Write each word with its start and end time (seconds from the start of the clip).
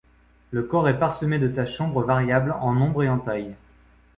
Le 0.49 0.63
corps 0.63 0.89
est 0.89 0.97
parsemé 0.97 1.37
de 1.37 1.47
taches 1.47 1.77
sombres 1.77 2.01
variables 2.01 2.53
en 2.59 2.73
nombre 2.73 3.03
et 3.03 3.09
en 3.09 3.19
taille. 3.19 3.53